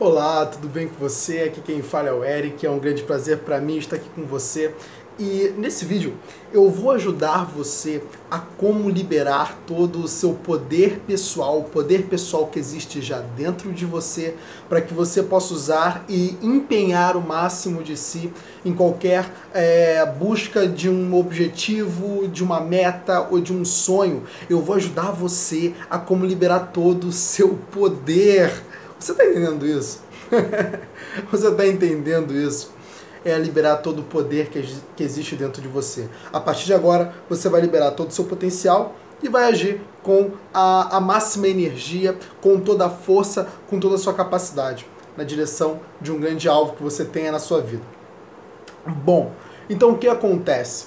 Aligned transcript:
Olá, 0.00 0.46
tudo 0.46 0.68
bem 0.68 0.86
com 0.86 0.94
você? 0.94 1.40
Aqui 1.40 1.60
quem 1.60 1.82
fala 1.82 2.06
é 2.06 2.12
o 2.12 2.22
Eric, 2.22 2.64
é 2.64 2.70
um 2.70 2.78
grande 2.78 3.02
prazer 3.02 3.38
para 3.38 3.60
mim 3.60 3.78
estar 3.78 3.96
aqui 3.96 4.08
com 4.14 4.22
você. 4.22 4.72
E 5.18 5.52
nesse 5.58 5.84
vídeo 5.84 6.14
eu 6.52 6.70
vou 6.70 6.92
ajudar 6.92 7.44
você 7.44 8.00
a 8.30 8.38
como 8.38 8.88
liberar 8.88 9.58
todo 9.66 9.98
o 9.98 10.06
seu 10.06 10.34
poder 10.34 11.00
pessoal, 11.04 11.58
o 11.58 11.64
poder 11.64 12.04
pessoal 12.04 12.46
que 12.46 12.60
existe 12.60 13.02
já 13.02 13.18
dentro 13.18 13.72
de 13.72 13.84
você, 13.84 14.36
para 14.68 14.80
que 14.80 14.94
você 14.94 15.20
possa 15.20 15.52
usar 15.52 16.04
e 16.08 16.36
empenhar 16.40 17.16
o 17.16 17.20
máximo 17.20 17.82
de 17.82 17.96
si 17.96 18.32
em 18.64 18.72
qualquer 18.72 19.28
é, 19.52 20.06
busca 20.06 20.68
de 20.68 20.88
um 20.88 21.12
objetivo, 21.18 22.28
de 22.28 22.44
uma 22.44 22.60
meta 22.60 23.26
ou 23.28 23.40
de 23.40 23.52
um 23.52 23.64
sonho. 23.64 24.22
Eu 24.48 24.60
vou 24.60 24.76
ajudar 24.76 25.10
você 25.10 25.74
a 25.90 25.98
como 25.98 26.24
liberar 26.24 26.70
todo 26.72 27.08
o 27.08 27.12
seu 27.12 27.58
poder. 27.72 28.67
Você 28.98 29.12
está 29.12 29.24
entendendo 29.24 29.66
isso? 29.66 30.02
você 31.30 31.48
está 31.48 31.66
entendendo 31.66 32.34
isso? 32.34 32.78
é 33.24 33.36
liberar 33.36 33.78
todo 33.78 34.00
o 34.00 34.04
poder 34.04 34.48
que, 34.48 34.62
que 34.96 35.02
existe 35.02 35.36
dentro 35.36 35.60
de 35.60 35.68
você. 35.68 36.08
A 36.32 36.40
partir 36.40 36.66
de 36.66 36.74
agora, 36.74 37.12
você 37.28 37.48
vai 37.48 37.60
liberar 37.60 37.90
todo 37.92 38.10
o 38.10 38.12
seu 38.12 38.24
potencial 38.24 38.94
e 39.22 39.28
vai 39.28 39.44
agir 39.44 39.80
com 40.02 40.30
a, 40.54 40.96
a 40.96 41.00
máxima 41.00 41.48
energia, 41.48 42.16
com 42.40 42.60
toda 42.60 42.86
a 42.86 42.90
força, 42.90 43.48
com 43.68 43.80
toda 43.80 43.96
a 43.96 43.98
sua 43.98 44.14
capacidade, 44.14 44.86
na 45.16 45.24
direção 45.24 45.80
de 46.00 46.12
um 46.12 46.20
grande 46.20 46.48
alvo 46.48 46.74
que 46.74 46.82
você 46.82 47.04
tenha 47.04 47.32
na 47.32 47.38
sua 47.38 47.60
vida. 47.60 47.82
Bom, 48.86 49.32
então 49.68 49.90
o 49.90 49.98
que 49.98 50.08
acontece? 50.08 50.86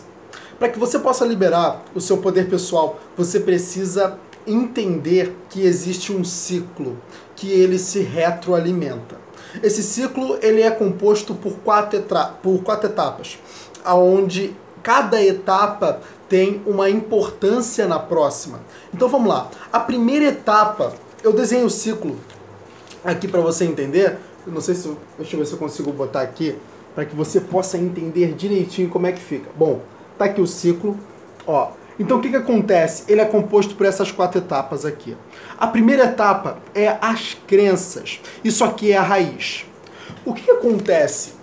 Para 0.58 0.70
que 0.70 0.80
você 0.80 1.00
possa 1.00 1.26
liberar 1.26 1.84
o 1.94 2.00
seu 2.00 2.18
poder 2.18 2.50
pessoal, 2.50 3.00
você 3.18 3.40
precisa 3.40 4.18
entender 4.48 5.36
que 5.50 5.62
existe 5.62 6.14
um 6.14 6.24
ciclo, 6.24 6.98
que 7.42 7.52
ele 7.52 7.80
se 7.80 8.02
retroalimenta. 8.02 9.20
Esse 9.64 9.82
ciclo 9.82 10.38
ele 10.44 10.62
é 10.62 10.70
composto 10.70 11.34
por 11.34 11.54
quatro, 11.54 12.00
por 12.44 12.62
quatro 12.62 12.88
etapas, 12.88 13.40
aonde 13.84 14.56
cada 14.84 15.20
etapa 15.20 16.02
tem 16.30 16.62
uma 16.68 16.88
importância 16.88 17.88
na 17.88 17.98
próxima. 17.98 18.60
Então 18.94 19.10
vamos 19.10 19.28
lá. 19.28 19.50
A 19.74 19.80
primeira 19.80 20.26
etapa, 20.26 20.94
eu 21.24 21.34
desenho 21.34 21.66
o 21.66 21.70
ciclo 21.70 22.16
aqui 23.04 23.28
para 23.28 23.42
você 23.42 23.66
entender. 23.66 24.20
Eu 24.46 24.54
não 24.54 24.62
sei 24.62 24.76
se 24.76 24.96
deixa 25.18 25.36
eu 25.36 25.40
ver 25.40 25.48
se 25.48 25.54
eu 25.54 25.58
consigo 25.58 25.92
botar 25.92 26.22
aqui 26.22 26.56
para 26.94 27.06
que 27.06 27.16
você 27.16 27.42
possa 27.42 27.76
entender 27.76 28.36
direitinho 28.36 28.88
como 28.88 29.08
é 29.08 29.12
que 29.12 29.20
fica. 29.20 29.50
Bom, 29.58 29.82
tá 30.16 30.26
aqui 30.26 30.40
o 30.40 30.48
ciclo, 30.48 30.96
ó. 31.48 31.72
Então 32.00 32.18
o 32.18 32.22
que, 32.22 32.30
que 32.30 32.36
acontece? 32.36 33.04
Ele 33.08 33.22
é 33.22 33.26
composto 33.26 33.76
por 33.76 33.86
essas 33.86 34.12
quatro 34.12 34.40
etapas 34.40 34.86
aqui. 34.86 35.16
A 35.58 35.68
primeira 35.68 36.06
etapa 36.06 36.60
é 36.74 36.98
as 37.02 37.38
crenças. 37.48 38.20
Isso 38.44 38.64
aqui 38.64 38.92
é 38.92 38.98
a 38.98 39.04
raiz. 39.04 39.66
O 40.26 40.34
que, 40.34 40.44
que 40.44 40.52
acontece? 40.52 41.34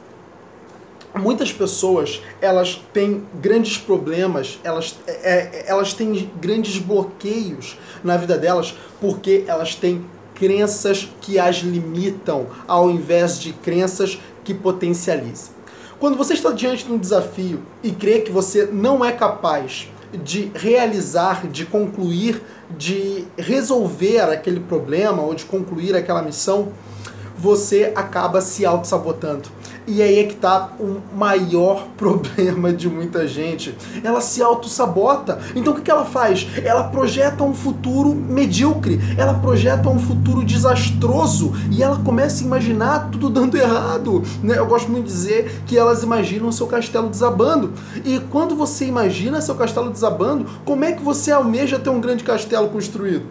Muitas 1.15 1.53
pessoas 1.53 2.23
elas 2.41 2.81
têm 2.93 3.25
grandes 3.41 3.79
problemas, 3.79 4.59
elas, 4.63 4.99
é, 5.07 5.13
é, 5.13 5.65
elas 5.67 5.93
têm 5.93 6.31
grandes 6.41 6.79
bloqueios 6.79 7.79
na 8.05 8.17
vida 8.17 8.37
delas 8.37 8.77
porque 9.01 9.45
elas 9.47 9.75
têm 9.75 10.05
crenças 10.35 11.09
que 11.21 11.39
as 11.39 11.57
limitam, 11.57 12.47
ao 12.69 12.91
invés 12.91 13.41
de 13.41 13.53
crenças 13.53 14.19
que 14.45 14.55
potencializam. 14.55 15.59
Quando 15.99 16.17
você 16.17 16.35
está 16.35 16.53
diante 16.53 16.85
de 16.85 16.93
um 16.93 16.99
desafio 16.99 17.63
e 17.83 17.91
crê 17.91 18.21
que 18.21 18.31
você 18.31 18.67
não 18.67 19.05
é 19.05 19.11
capaz 19.11 19.89
de 20.13 20.51
realizar, 20.55 21.47
de 21.47 21.67
concluir, 21.67 22.43
de 22.71 23.25
resolver 23.37 24.21
aquele 24.21 24.61
problema 24.61 25.23
ou 25.23 25.35
de 25.35 25.45
concluir 25.45 25.95
aquela 25.95 26.23
missão, 26.23 26.69
você 27.37 27.93
acaba 27.95 28.41
se 28.41 28.67
auto-sabotando. 28.67 29.49
E 29.91 30.03
aí 30.03 30.19
é 30.19 30.25
que 30.25 30.35
tá 30.35 30.73
o 30.79 31.01
maior 31.17 31.89
problema 31.97 32.71
de 32.71 32.91
muita 32.91 33.27
gente. 33.27 33.75
Ela 34.05 34.21
se 34.21 34.43
auto-sabota. 34.43 35.39
Então 35.57 35.73
o 35.73 35.77
que, 35.77 35.83
que 35.83 35.91
ela 35.91 36.05
faz? 36.05 36.47
Ela 36.63 36.85
projeta 36.85 37.43
um 37.43 37.55
futuro 37.55 38.15
medíocre, 38.15 39.01
ela 39.17 39.33
projeta 39.33 39.89
um 39.89 39.99
futuro 39.99 40.45
desastroso 40.45 41.55
e 41.71 41.83
ela 41.83 41.97
começa 41.97 42.45
a 42.45 42.47
imaginar 42.47 43.09
tudo 43.11 43.31
dando 43.39 43.57
errado. 43.57 44.23
Né? 44.43 44.59
Eu 44.59 44.67
gosto 44.67 44.91
muito 44.91 45.07
de 45.07 45.13
dizer 45.13 45.63
que 45.67 45.79
elas 45.79 46.03
imaginam 46.03 46.53
seu 46.53 46.67
castelo 46.67 47.09
desabando. 47.09 47.73
E 48.05 48.21
quando 48.31 48.55
você 48.55 48.85
imagina 48.85 49.41
seu 49.41 49.55
castelo 49.55 49.91
desabando, 49.91 50.47
como 50.67 50.85
é 50.85 50.93
que 50.93 51.03
você 51.03 51.33
almeja 51.33 51.79
ter 51.79 51.89
um 51.89 52.01
grande 52.01 52.25
castelo 52.25 52.69
construído? 52.69 53.25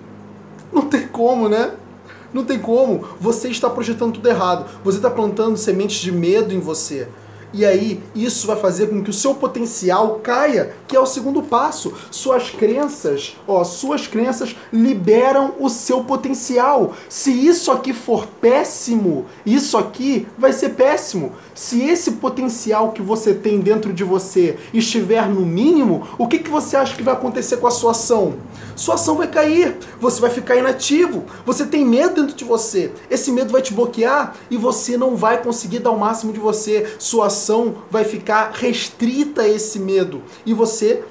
Não 0.74 0.84
tem 0.84 1.08
como, 1.08 1.48
né? 1.48 1.72
Não 2.34 2.44
tem 2.44 2.60
como. 2.60 3.06
Você 3.20 3.50
está 3.50 3.70
projetando 3.70 4.14
tudo 4.14 4.28
errado. 4.28 4.66
Você 4.84 4.98
está 4.98 5.10
plantando 5.10 5.58
sementes 5.58 6.00
de 6.00 6.12
medo 6.12 6.54
em 6.54 6.60
você. 6.60 7.08
E 7.53 7.66
aí, 7.66 8.03
isso 8.13 8.46
vai 8.46 8.58
fazer 8.58 8.88
com 8.88 9.02
que 9.02 9.09
o 9.09 9.13
seu 9.13 9.34
potencial 9.34 10.19
caia, 10.22 10.74
que 10.85 10.96
é 10.96 11.00
o 11.00 11.06
segundo 11.06 11.41
passo. 11.41 11.94
Suas 12.12 12.50
crenças, 12.50 13.38
ó, 13.47 13.63
suas 13.63 14.06
crenças 14.06 14.56
liberam 14.72 15.53
o 15.57 15.69
seu 15.69 16.03
potencial. 16.03 16.94
Se 17.07 17.31
isso 17.31 17.72
aqui 17.72 17.94
for 17.94 18.28
péssimo, 18.28 19.25
isso 19.46 19.78
aqui 19.78 20.28
vai 20.38 20.52
ser 20.52 20.69
péssimo. 20.69 21.31
Se 21.56 21.81
esse 21.81 22.12
potencial 22.13 22.91
que 22.91 23.02
você 23.02 23.34
tem 23.34 23.59
dentro 23.59 23.94
de 23.94 24.03
você 24.03 24.57
estiver 24.74 25.28
no 25.30 25.46
mínimo, 25.46 26.06
o 26.18 26.28
que, 26.28 26.40
que 26.40 26.50
você 26.50 26.75
acha 26.75 26.96
que 26.96 27.03
vai 27.03 27.13
acontecer 27.13 27.57
com 27.57 27.68
a 27.68 27.72
sua 27.72 27.91
ação? 27.91 28.36
Sua 28.75 28.96
ação 28.96 29.16
vai 29.16 29.28
cair, 29.28 29.75
você 30.00 30.22
vai 30.22 30.30
ficar 30.30 30.56
inativo, 30.56 31.24
você 31.46 31.66
tem 31.66 31.84
medo 31.84 32.22
dentro 32.22 32.36
de 32.36 32.46
você. 32.46 32.91
Esse 33.09 33.31
medo 33.31 33.52
vai 33.52 33.62
te 33.62 33.74
bloquear 33.74 34.36
e 34.52 34.57
você 34.57 34.97
não 34.97 35.16
vai 35.16 35.41
conseguir 35.41 35.80
dar 35.80 35.91
o 35.91 36.00
máximo 36.00 36.31
de 36.31 36.40
você. 36.40 36.96
Sua 37.00 37.25
ação 37.38 37.84
vai 37.92 38.03
ficar 38.03 38.52
restrita 38.52 39.44
a 39.44 39.48
esse 39.48 39.78
medo 39.80 40.24
e 40.46 40.53
você 40.53 41.03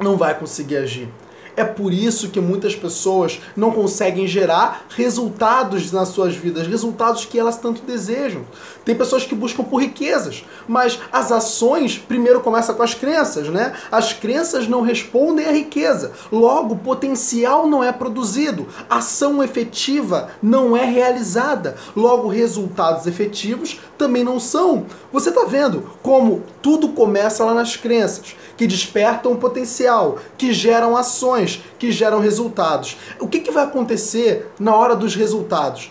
não 0.00 0.16
vai 0.16 0.38
conseguir 0.38 0.78
agir. 0.78 1.08
É 1.56 1.64
por 1.64 1.92
isso 1.92 2.28
que 2.28 2.40
muitas 2.40 2.76
pessoas 2.76 3.40
não 3.56 3.72
conseguem 3.72 4.26
gerar 4.26 4.86
resultados 4.90 5.90
nas 5.90 6.08
suas 6.08 6.36
vidas, 6.36 6.66
resultados 6.66 7.24
que 7.24 7.38
elas 7.38 7.56
tanto 7.56 7.82
desejam. 7.82 8.44
Tem 8.84 8.94
pessoas 8.94 9.24
que 9.24 9.34
buscam 9.34 9.64
por 9.64 9.78
riquezas, 9.78 10.44
mas 10.68 10.98
as 11.10 11.32
ações 11.32 11.98
primeiro 11.98 12.40
começam 12.40 12.74
com 12.74 12.82
as 12.82 12.94
crenças, 12.94 13.48
né? 13.48 13.72
As 13.90 14.12
crenças 14.12 14.68
não 14.68 14.82
respondem 14.82 15.46
à 15.46 15.50
riqueza. 15.50 16.12
Logo, 16.30 16.76
potencial 16.76 17.66
não 17.66 17.82
é 17.82 17.90
produzido, 17.90 18.66
ação 18.88 19.42
efetiva 19.42 20.28
não 20.42 20.76
é 20.76 20.84
realizada. 20.84 21.76
Logo, 21.96 22.28
resultados 22.28 23.06
efetivos 23.06 23.80
também 23.96 24.22
não 24.22 24.38
são. 24.38 24.86
Você 25.12 25.30
está 25.30 25.44
vendo 25.44 25.90
como 26.02 26.42
tudo 26.62 26.88
começa 26.88 27.44
lá 27.44 27.54
nas 27.54 27.76
crenças, 27.76 28.36
que 28.56 28.66
despertam 28.66 29.32
o 29.32 29.36
potencial, 29.36 30.18
que 30.36 30.52
geram 30.52 30.96
ações, 30.96 31.45
que 31.78 31.92
geram 31.92 32.20
resultados. 32.20 32.96
O 33.20 33.28
que, 33.28 33.40
que 33.40 33.50
vai 33.50 33.64
acontecer 33.64 34.50
na 34.58 34.74
hora 34.74 34.96
dos 34.96 35.14
resultados? 35.14 35.90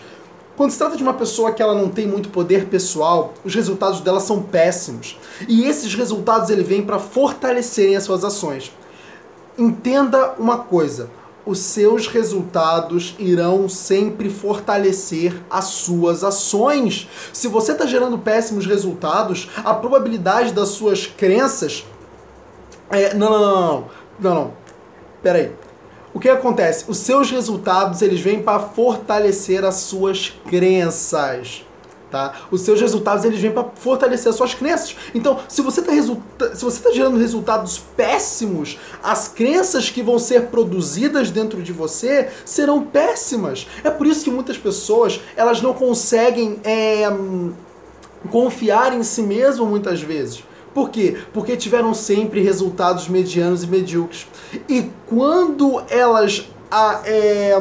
Quando 0.56 0.70
se 0.70 0.78
trata 0.78 0.96
de 0.96 1.02
uma 1.02 1.12
pessoa 1.12 1.52
que 1.52 1.62
ela 1.62 1.74
não 1.74 1.90
tem 1.90 2.06
muito 2.06 2.30
poder 2.30 2.66
pessoal, 2.66 3.34
os 3.44 3.54
resultados 3.54 4.00
dela 4.00 4.20
são 4.20 4.42
péssimos. 4.42 5.18
E 5.46 5.64
esses 5.64 5.94
resultados 5.94 6.48
ele 6.48 6.62
vêm 6.62 6.82
para 6.82 6.98
fortalecerem 6.98 7.94
as 7.94 8.04
suas 8.04 8.24
ações. 8.24 8.72
Entenda 9.58 10.34
uma 10.38 10.58
coisa: 10.58 11.10
os 11.44 11.58
seus 11.58 12.08
resultados 12.08 13.14
irão 13.18 13.68
sempre 13.68 14.30
fortalecer 14.30 15.40
as 15.50 15.66
suas 15.66 16.24
ações. 16.24 17.08
Se 17.34 17.48
você 17.48 17.72
está 17.72 17.84
gerando 17.84 18.18
péssimos 18.18 18.66
resultados, 18.66 19.50
a 19.64 19.74
probabilidade 19.74 20.52
das 20.52 20.70
suas 20.70 21.06
crenças. 21.06 21.84
É, 22.90 23.14
não, 23.14 23.30
não, 23.30 23.40
não, 23.40 23.56
não, 23.56 23.88
não, 24.18 24.34
não. 24.34 24.65
Peraí. 25.26 25.50
O 26.14 26.20
que 26.20 26.28
acontece? 26.28 26.84
Os 26.86 26.98
seus 26.98 27.32
resultados 27.32 28.00
eles 28.00 28.20
vêm 28.20 28.40
para 28.40 28.60
fortalecer 28.60 29.64
as 29.64 29.74
suas 29.74 30.32
crenças 30.48 31.64
tá? 32.08 32.32
Os 32.52 32.60
seus 32.60 32.80
resultados 32.80 33.24
eles 33.24 33.40
vêm 33.40 33.50
para 33.50 33.66
fortalecer 33.74 34.30
as 34.30 34.36
suas 34.36 34.54
crenças. 34.54 34.96
Então, 35.12 35.40
se 35.48 35.60
você 35.62 35.80
está 35.80 35.92
se 36.54 36.64
você 36.64 36.80
tá 36.80 36.92
gerando 36.92 37.18
resultados 37.18 37.82
péssimos, 37.96 38.78
as 39.02 39.26
crenças 39.26 39.90
que 39.90 40.00
vão 40.00 40.16
ser 40.16 40.42
produzidas 40.42 41.32
dentro 41.32 41.60
de 41.60 41.72
você 41.72 42.28
serão 42.44 42.84
péssimas. 42.84 43.66
É 43.82 43.90
por 43.90 44.06
isso 44.06 44.22
que 44.22 44.30
muitas 44.30 44.56
pessoas 44.56 45.20
elas 45.36 45.60
não 45.60 45.74
conseguem 45.74 46.60
é, 46.62 47.02
confiar 48.30 48.96
em 48.96 49.02
si 49.02 49.22
mesmo 49.22 49.66
muitas 49.66 50.00
vezes. 50.00 50.44
Por 50.76 50.90
quê? 50.90 51.16
Porque 51.32 51.56
tiveram 51.56 51.94
sempre 51.94 52.42
resultados 52.42 53.08
medianos 53.08 53.64
e 53.64 53.66
medíocres. 53.66 54.26
E 54.68 54.90
quando 55.06 55.82
elas 55.88 56.50
a, 56.70 57.00
é, 57.06 57.54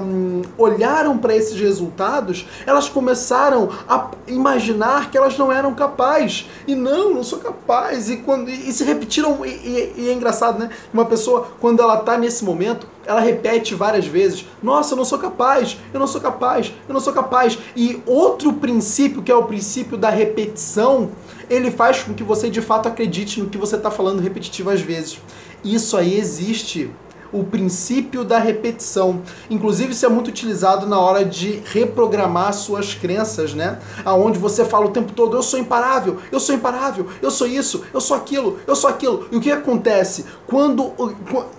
olharam 0.58 1.18
para 1.18 1.34
esses 1.34 1.58
resultados, 1.58 2.46
elas 2.66 2.90
começaram 2.90 3.70
a 3.88 4.10
imaginar 4.28 5.10
que 5.10 5.18
elas 5.18 5.38
não 5.38 5.50
eram 5.50 5.74
capazes. 5.74 6.50
E 6.68 6.76
não, 6.76 7.14
não 7.14 7.24
sou 7.24 7.40
capaz. 7.40 8.10
E, 8.10 8.18
quando, 8.18 8.50
e, 8.50 8.70
e 8.70 8.74
se 8.74 8.84
repetiram. 8.84 9.46
E, 9.46 9.50
e, 9.50 9.94
e, 9.96 10.10
é 10.10 10.14
engraçado, 10.14 10.60
né? 10.60 10.70
Uma 10.94 11.06
pessoa, 11.06 11.48
quando 11.62 11.82
ela 11.82 12.00
está 12.00 12.18
nesse 12.18 12.44
momento, 12.44 12.86
ela 13.06 13.22
repete 13.22 13.74
várias 13.76 14.06
vezes: 14.06 14.46
Nossa, 14.62 14.94
eu 14.94 14.98
não 14.98 15.06
sou 15.06 15.20
capaz, 15.20 15.78
eu 15.94 16.00
não 16.02 16.08
sou 16.08 16.20
capaz, 16.20 16.74
eu 16.86 16.94
não 16.94 17.00
sou 17.00 17.14
capaz. 17.14 17.58
E 17.78 18.02
outro 18.06 18.52
princípio, 18.52 19.22
que 19.22 19.32
é 19.32 19.36
o 19.36 19.44
princípio 19.44 19.98
da 19.98 20.10
repetição, 20.10 21.12
ele 21.50 21.72
faz 21.72 22.04
com 22.04 22.14
que 22.14 22.24
você 22.24 22.50
de 22.50 22.62
fato 22.62 22.88
acredite 22.88 23.40
no 23.40 23.50
que 23.50 23.58
você 23.58 23.76
está 23.76 23.92
falando 23.92 24.22
repetitivas 24.22 24.82
vezes. 24.82 25.20
Isso 25.64 25.98
aí 25.98 26.18
existe 26.18 26.92
o 27.32 27.44
princípio 27.44 28.24
da 28.24 28.40
repetição. 28.40 29.22
Inclusive, 29.50 29.92
isso 29.92 30.06
é 30.06 30.10
muito 30.10 30.30
utilizado 30.30 30.88
na 30.88 31.00
hora 31.00 31.26
de 31.26 31.62
reprogramar 31.66 32.54
suas 32.54 32.94
crenças, 32.94 33.54
né? 33.54 33.80
Aonde 34.06 34.40
você 34.40 34.64
fala 34.64 34.86
o 34.86 34.92
tempo 34.92 35.12
todo: 35.12 35.36
eu 35.36 35.44
sou 35.44 35.60
imparável, 35.60 36.18
eu 36.32 36.40
sou 36.40 36.56
imparável, 36.56 37.08
eu 37.22 37.30
sou 37.30 37.48
isso, 37.48 37.84
eu 37.94 38.00
sou 38.00 38.16
aquilo, 38.16 38.60
eu 38.66 38.76
sou 38.76 38.90
aquilo. 38.90 39.28
E 39.32 39.38
o 39.38 39.42
que 39.42 39.52
acontece? 39.52 40.26
Quando 40.48 40.94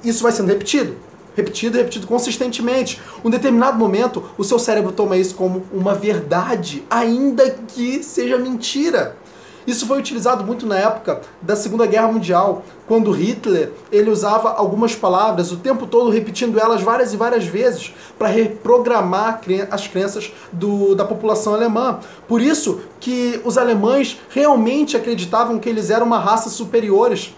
isso 0.03 0.23
vai 0.23 0.33
sendo 0.33 0.49
repetido, 0.49 0.97
repetido 1.37 1.77
repetido 1.77 2.07
consistentemente. 2.07 3.01
Um 3.23 3.29
determinado 3.29 3.79
momento, 3.79 4.23
o 4.39 4.45
seu 4.45 4.59
cérebro 4.59 4.93
toma 4.93 5.17
isso 5.17 5.35
como 5.35 5.65
uma 5.71 5.95
verdade, 5.95 6.83
ainda 6.89 7.51
que 7.51 8.03
seja 8.03 8.39
mentira. 8.39 9.17
Isso 9.67 9.87
foi 9.87 9.99
utilizado 9.99 10.45
muito 10.45 10.65
na 10.67 10.79
época 10.79 11.21
da 11.43 11.57
Segunda 11.57 11.87
Guerra 11.87 12.09
Mundial, 12.09 12.63
quando 12.87 13.11
Hitler 13.11 13.73
ele 13.91 14.11
usava 14.11 14.51
algumas 14.51 14.95
palavras 14.95 15.51
o 15.51 15.57
tempo 15.57 15.87
todo 15.87 16.11
repetindo 16.11 16.61
elas 16.61 16.83
várias 16.83 17.13
e 17.13 17.17
várias 17.17 17.45
vezes 17.45 17.93
para 18.19 18.29
reprogramar 18.29 19.41
as 19.71 19.89
crenças 19.89 20.33
do, 20.53 20.95
da 20.95 21.05
população 21.05 21.55
alemã. 21.55 21.99
Por 22.29 22.41
isso 22.41 22.81
que 23.01 23.41
os 23.45 23.59
alemães 23.59 24.21
realmente 24.31 24.97
acreditavam 24.97 25.59
que 25.59 25.69
eles 25.69 25.91
eram 25.91 26.07
uma 26.07 26.19
raça 26.19 26.49
superiores. 26.49 27.35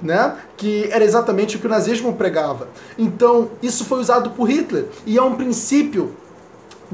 Né? 0.00 0.36
que 0.56 0.88
era 0.92 1.04
exatamente 1.04 1.56
o 1.56 1.58
que 1.58 1.66
o 1.66 1.68
nazismo 1.68 2.12
pregava. 2.12 2.68
Então, 2.96 3.50
isso 3.60 3.84
foi 3.84 3.98
usado 3.98 4.30
por 4.30 4.48
Hitler 4.48 4.86
e 5.04 5.18
é 5.18 5.22
um 5.22 5.34
princípio 5.34 6.14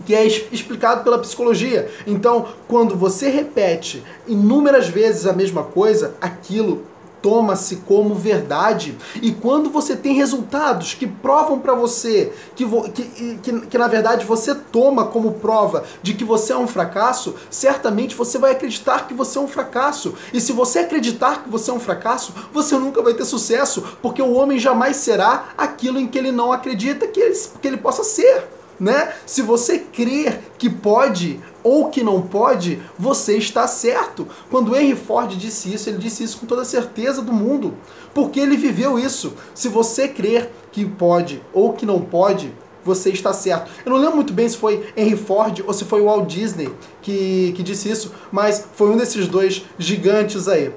que 0.04 0.14
é 0.14 0.26
explicado 0.26 1.04
pela 1.04 1.18
psicologia. 1.18 1.90
Então, 2.06 2.46
quando 2.68 2.96
você 2.96 3.28
repete 3.28 4.02
inúmeras 4.26 4.88
vezes 4.88 5.26
a 5.26 5.32
mesma 5.32 5.62
coisa, 5.62 6.14
aquilo 6.20 6.82
toma-se 7.24 7.76
como 7.76 8.14
verdade. 8.14 8.98
E 9.22 9.32
quando 9.32 9.70
você 9.70 9.96
tem 9.96 10.12
resultados 10.12 10.92
que 10.92 11.06
provam 11.06 11.58
para 11.58 11.72
você 11.72 12.30
que, 12.54 12.66
que, 12.90 13.38
que, 13.38 13.60
que, 13.62 13.78
na 13.78 13.88
verdade 13.88 14.26
você 14.26 14.54
toma 14.54 15.06
como 15.06 15.32
prova 15.32 15.84
de 16.02 16.12
que 16.12 16.22
você 16.22 16.52
é 16.52 16.56
um 16.58 16.66
fracasso, 16.66 17.34
certamente 17.48 18.14
você 18.14 18.36
vai 18.36 18.52
acreditar 18.52 19.08
que 19.08 19.14
você 19.14 19.38
é 19.38 19.40
um 19.40 19.48
fracasso. 19.48 20.12
E 20.34 20.40
se 20.40 20.52
você 20.52 20.80
acreditar 20.80 21.42
que 21.42 21.48
você 21.48 21.70
é 21.70 21.74
um 21.74 21.80
fracasso, 21.80 22.34
você 22.52 22.76
nunca 22.76 23.00
vai 23.00 23.14
ter 23.14 23.24
sucesso, 23.24 23.82
porque 24.02 24.20
o 24.20 24.34
homem 24.34 24.58
jamais 24.58 24.96
será 24.98 25.46
aquilo 25.56 25.98
em 25.98 26.06
que 26.06 26.18
ele 26.18 26.30
não 26.30 26.52
acredita 26.52 27.06
que 27.06 27.20
ele, 27.20 27.38
que 27.62 27.66
ele 27.66 27.78
possa 27.78 28.04
ser 28.04 28.44
né? 28.78 29.12
Se 29.26 29.42
você 29.42 29.78
crer 29.78 30.40
que 30.58 30.68
pode 30.68 31.40
ou 31.62 31.88
que 31.88 32.02
não 32.02 32.20
pode, 32.20 32.80
você 32.98 33.36
está 33.36 33.66
certo. 33.66 34.26
Quando 34.50 34.76
Henry 34.76 34.96
Ford 34.96 35.34
disse 35.36 35.72
isso, 35.72 35.88
ele 35.88 35.98
disse 35.98 36.22
isso 36.22 36.38
com 36.38 36.46
toda 36.46 36.62
a 36.62 36.66
certeza 36.66 37.22
do 37.22 37.32
mundo, 37.32 37.74
porque 38.12 38.40
ele 38.40 38.56
viveu 38.56 38.98
isso. 38.98 39.34
Se 39.54 39.68
você 39.68 40.08
crer 40.08 40.52
que 40.70 40.84
pode 40.84 41.42
ou 41.52 41.72
que 41.72 41.86
não 41.86 42.00
pode, 42.00 42.52
você 42.84 43.10
está 43.10 43.32
certo. 43.32 43.70
Eu 43.84 43.92
não 43.92 43.98
lembro 43.98 44.16
muito 44.16 44.32
bem 44.32 44.48
se 44.48 44.58
foi 44.58 44.86
Henry 44.96 45.16
Ford 45.16 45.64
ou 45.66 45.72
se 45.72 45.84
foi 45.84 46.02
Walt 46.02 46.26
Disney 46.26 46.70
que, 47.00 47.54
que 47.56 47.62
disse 47.62 47.90
isso, 47.90 48.12
mas 48.30 48.66
foi 48.74 48.90
um 48.90 48.96
desses 48.96 49.26
dois 49.26 49.64
gigantes 49.78 50.46
aí 50.48 50.70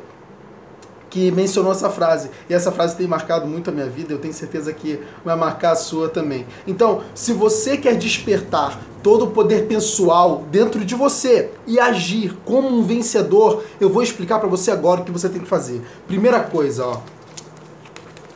que 1.17 1.31
mencionou 1.31 1.71
essa 1.71 1.89
frase. 1.89 2.29
E 2.47 2.53
essa 2.53 2.71
frase 2.71 2.95
tem 2.95 3.07
marcado 3.07 3.47
muito 3.47 3.71
a 3.71 3.73
minha 3.73 3.87
vida, 3.87 4.13
eu 4.13 4.19
tenho 4.19 4.35
certeza 4.35 4.71
que 4.71 4.99
vai 5.25 5.35
marcar 5.35 5.71
a 5.71 5.75
sua 5.75 6.07
também. 6.07 6.45
Então, 6.67 7.01
se 7.15 7.33
você 7.33 7.75
quer 7.75 7.95
despertar 7.95 8.79
todo 9.01 9.25
o 9.25 9.31
poder 9.31 9.65
pessoal 9.65 10.43
dentro 10.51 10.85
de 10.85 10.93
você 10.93 11.49
e 11.65 11.79
agir 11.79 12.37
como 12.45 12.67
um 12.67 12.83
vencedor, 12.83 13.63
eu 13.81 13.89
vou 13.89 14.03
explicar 14.03 14.37
para 14.37 14.47
você 14.47 14.69
agora 14.69 15.01
o 15.01 15.03
que 15.03 15.11
você 15.11 15.27
tem 15.27 15.41
que 15.41 15.47
fazer. 15.47 15.81
Primeira 16.07 16.41
coisa, 16.41 16.85
ó. 16.85 16.97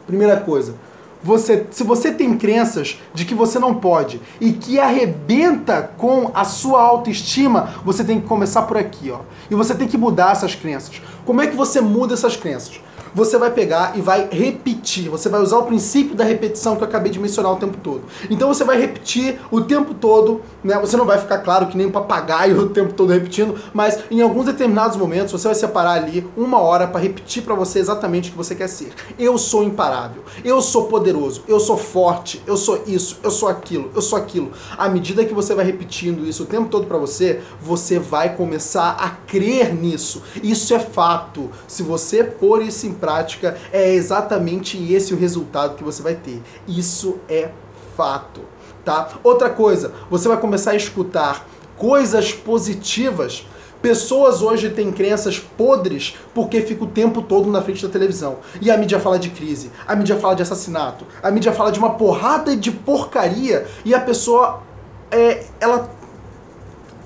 Primeira 0.07 0.37
coisa, 0.37 0.73
você, 1.23 1.67
se 1.71 1.83
você 1.83 2.11
tem 2.11 2.37
crenças 2.37 2.99
de 3.13 3.25
que 3.25 3.35
você 3.35 3.59
não 3.59 3.75
pode 3.75 4.21
e 4.39 4.51
que 4.51 4.79
arrebenta 4.79 5.91
com 5.97 6.31
a 6.33 6.43
sua 6.43 6.81
autoestima, 6.81 7.75
você 7.85 8.03
tem 8.03 8.19
que 8.19 8.27
começar 8.27 8.63
por 8.63 8.77
aqui, 8.77 9.11
ó. 9.11 9.19
E 9.49 9.55
você 9.55 9.75
tem 9.75 9.87
que 9.87 9.97
mudar 9.97 10.31
essas 10.31 10.55
crenças. 10.55 11.01
Como 11.25 11.41
é 11.41 11.47
que 11.47 11.55
você 11.55 11.79
muda 11.81 12.13
essas 12.13 12.35
crenças? 12.35 12.79
Você 13.13 13.37
vai 13.37 13.51
pegar 13.51 13.97
e 13.97 14.01
vai 14.01 14.27
repetir. 14.31 15.09
Você 15.09 15.29
vai 15.29 15.41
usar 15.41 15.57
o 15.57 15.63
princípio 15.63 16.15
da 16.15 16.23
repetição 16.23 16.75
que 16.75 16.83
eu 16.83 16.87
acabei 16.87 17.11
de 17.11 17.19
mencionar 17.19 17.51
o 17.53 17.57
tempo 17.57 17.77
todo. 17.77 18.03
Então 18.29 18.47
você 18.47 18.63
vai 18.63 18.79
repetir 18.79 19.39
o 19.51 19.61
tempo 19.61 19.93
todo, 19.93 20.41
né? 20.63 20.79
Você 20.79 20.95
não 20.97 21.05
vai 21.05 21.17
ficar 21.17 21.39
claro 21.39 21.67
que 21.67 21.77
nem 21.77 21.87
um 21.87 21.91
papagaio 21.91 22.59
o 22.61 22.69
tempo 22.69 22.93
todo 22.93 23.11
repetindo, 23.11 23.55
mas 23.73 23.99
em 24.09 24.21
alguns 24.21 24.45
determinados 24.45 24.97
momentos 24.97 25.31
você 25.31 25.47
vai 25.47 25.55
separar 25.55 25.93
ali 25.93 26.27
uma 26.35 26.59
hora 26.59 26.87
para 26.87 26.99
repetir 26.99 27.43
para 27.43 27.55
você 27.55 27.79
exatamente 27.79 28.29
o 28.29 28.31
que 28.31 28.37
você 28.37 28.55
quer 28.55 28.67
ser. 28.67 28.93
Eu 29.17 29.37
sou 29.37 29.63
imparável, 29.63 30.23
eu 30.43 30.61
sou 30.61 30.85
poderoso, 30.85 31.43
eu 31.47 31.59
sou 31.59 31.77
forte, 31.77 32.41
eu 32.45 32.57
sou 32.57 32.83
isso, 32.87 33.19
eu 33.23 33.31
sou 33.31 33.49
aquilo, 33.49 33.91
eu 33.95 34.01
sou 34.01 34.17
aquilo. 34.17 34.51
À 34.77 34.87
medida 34.89 35.25
que 35.25 35.33
você 35.33 35.53
vai 35.53 35.65
repetindo 35.65 36.25
isso 36.27 36.43
o 36.43 36.45
tempo 36.45 36.69
todo 36.69 36.85
para 36.85 36.97
você, 36.97 37.41
você 37.61 37.99
vai 37.99 38.35
começar 38.35 38.91
a 38.99 39.09
crer 39.09 39.73
nisso. 39.73 40.21
Isso 40.41 40.73
é 40.73 40.79
fato. 40.79 41.49
Se 41.67 41.83
você 41.83 42.23
pôr 42.23 42.61
isso 42.61 42.87
em 42.87 42.93
prática, 43.01 43.57
é 43.73 43.93
exatamente 43.93 44.77
esse 44.93 45.13
o 45.13 45.17
resultado 45.17 45.75
que 45.75 45.83
você 45.83 46.01
vai 46.01 46.15
ter. 46.15 46.41
Isso 46.67 47.17
é 47.27 47.49
fato, 47.97 48.41
tá? 48.85 49.09
Outra 49.23 49.49
coisa, 49.49 49.91
você 50.09 50.27
vai 50.27 50.37
começar 50.37 50.71
a 50.71 50.75
escutar 50.75 51.45
coisas 51.77 52.31
positivas. 52.31 53.45
Pessoas 53.81 54.43
hoje 54.43 54.69
têm 54.69 54.91
crenças 54.91 55.39
podres 55.39 56.13
porque 56.35 56.61
fica 56.61 56.83
o 56.83 56.87
tempo 56.87 57.23
todo 57.23 57.49
na 57.49 57.63
frente 57.63 57.83
da 57.83 57.91
televisão. 57.91 58.37
E 58.61 58.69
a 58.69 58.77
mídia 58.77 58.99
fala 58.99 59.17
de 59.17 59.31
crise, 59.31 59.71
a 59.87 59.95
mídia 59.95 60.17
fala 60.17 60.35
de 60.35 60.43
assassinato, 60.43 61.03
a 61.23 61.31
mídia 61.31 61.51
fala 61.51 61.71
de 61.71 61.79
uma 61.79 61.95
porrada 61.95 62.55
de 62.55 62.69
porcaria 62.69 63.65
e 63.83 63.95
a 63.95 63.99
pessoa 63.99 64.61
é, 65.09 65.45
ela 65.59 65.89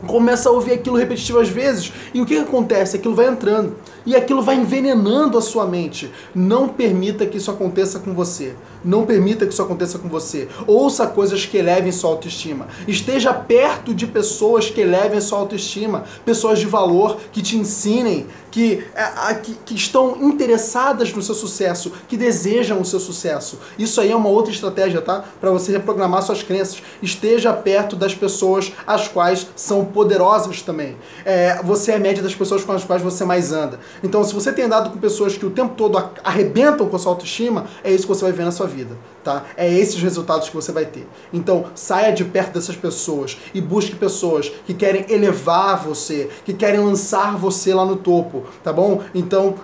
começa 0.07 0.50
a 0.50 0.51
ouvir 0.51 0.74
aquilo 0.74 0.97
repetitivas 0.97 1.50
vezes 1.50 1.92
e 2.13 2.21
o 2.21 2.25
que, 2.25 2.36
que 2.36 2.42
acontece? 2.42 2.97
Aquilo 2.97 3.15
vai 3.15 3.27
entrando 3.27 3.75
e 4.06 4.15
aquilo 4.15 4.42
vai 4.42 4.56
envenenando 4.56 5.38
a 5.38 5.42
sua 5.42 5.65
mente. 5.65 6.12
Não 6.33 6.68
permita 6.68 7.25
que 7.25 7.38
isso 7.38 7.51
aconteça 7.51 8.00
com 8.00 8.13
você. 8.13 8.56
Não 8.85 9.05
permita 9.05 9.47
que 9.47 9.51
isso 9.51 9.61
aconteça 9.63 9.97
com 9.97 10.07
você. 10.07 10.47
Ouça 10.67 11.07
coisas 11.07 11.45
que 11.45 11.57
elevem 11.57 11.91
sua 11.91 12.11
autoestima. 12.11 12.67
Esteja 12.87 13.33
perto 13.33 13.93
de 13.93 14.05
pessoas 14.05 14.69
que 14.69 14.79
elevem 14.79 15.19
sua 15.19 15.39
autoestima, 15.39 16.03
pessoas 16.23 16.59
de 16.59 16.67
valor 16.67 17.18
que 17.31 17.42
te 17.42 17.57
ensinem, 17.57 18.27
que, 18.51 18.85
é, 18.95 19.33
que, 19.33 19.54
que 19.65 19.75
estão 19.75 20.15
interessadas 20.21 21.11
no 21.13 21.21
seu 21.21 21.35
sucesso, 21.35 21.92
que 22.07 22.15
desejam 22.15 22.80
o 22.80 22.85
seu 22.85 23.01
sucesso. 23.01 23.59
Isso 23.77 23.99
aí 23.99 24.11
é 24.11 24.15
uma 24.15 24.30
outra 24.30 24.51
estratégia, 24.51 25.01
tá? 25.01 25.25
Para 25.42 25.51
você 25.51 25.73
reprogramar 25.73 26.21
suas 26.21 26.42
crenças. 26.42 26.81
Esteja 27.01 27.51
perto 27.51 27.95
das 27.95 28.15
pessoas 28.15 28.71
as 28.87 29.09
quais 29.09 29.47
são 29.57 29.83
poderosas 29.83 30.61
também. 30.61 30.95
É, 31.25 31.61
você 31.63 31.92
é 31.92 31.95
a 31.95 31.99
média 31.99 32.23
das 32.23 32.35
pessoas 32.35 32.63
com 32.63 32.71
as 32.71 32.83
quais 32.83 33.01
você 33.01 33.25
mais 33.25 33.51
anda. 33.51 33.80
Então, 34.04 34.23
se 34.23 34.33
você 34.33 34.54
tem 34.54 34.65
andado 34.65 34.89
com 34.89 34.99
pessoas 34.99 35.37
que 35.37 35.45
o 35.45 35.49
tempo 35.49 35.73
todo 35.75 36.01
arrebentam 36.23 36.87
com 36.87 36.95
a 36.95 36.99
sua 36.99 37.11
autoestima, 37.11 37.65
é 37.83 37.92
isso 37.92 38.04
que 38.04 38.09
você 38.09 38.23
vai 38.23 38.31
ver 38.31 38.45
na 38.45 38.51
sua 38.51 38.68
vida, 38.68 38.74
tá? 39.23 39.45
É 39.55 39.71
esses 39.71 40.01
resultados 40.01 40.49
que 40.49 40.55
você 40.55 40.71
vai 40.71 40.85
ter. 40.85 41.07
Então, 41.31 41.65
saia 41.75 42.11
de 42.11 42.25
perto 42.25 42.53
dessas 42.53 42.75
pessoas 42.75 43.37
e 43.53 43.61
busque 43.61 43.95
pessoas 43.95 44.51
que 44.65 44.73
querem 44.73 45.05
elevar 45.09 45.83
você, 45.83 46.29
que 46.44 46.53
querem 46.53 46.79
lançar 46.79 47.37
você 47.37 47.73
lá 47.73 47.85
no 47.85 47.95
topo, 47.95 48.44
tá 48.63 48.73
bom? 48.73 49.01
Então, 49.13 49.55